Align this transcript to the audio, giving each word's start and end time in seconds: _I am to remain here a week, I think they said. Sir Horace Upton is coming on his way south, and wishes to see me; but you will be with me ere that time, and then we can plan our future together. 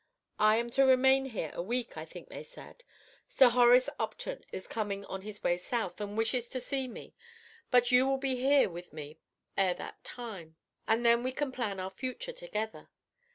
_I 0.39 0.55
am 0.55 0.71
to 0.71 0.83
remain 0.83 1.25
here 1.25 1.51
a 1.53 1.61
week, 1.61 1.95
I 1.95 2.05
think 2.05 2.29
they 2.29 2.41
said. 2.41 2.83
Sir 3.27 3.49
Horace 3.49 3.87
Upton 3.99 4.43
is 4.51 4.65
coming 4.65 5.05
on 5.05 5.21
his 5.21 5.43
way 5.43 5.59
south, 5.59 6.01
and 6.01 6.17
wishes 6.17 6.47
to 6.47 6.59
see 6.59 6.87
me; 6.87 7.13
but 7.69 7.91
you 7.91 8.07
will 8.07 8.17
be 8.17 8.65
with 8.65 8.93
me 8.93 9.19
ere 9.55 9.75
that 9.75 10.03
time, 10.03 10.55
and 10.87 11.05
then 11.05 11.21
we 11.21 11.31
can 11.31 11.51
plan 11.51 11.79
our 11.79 11.91
future 11.91 12.33
together. 12.33 12.89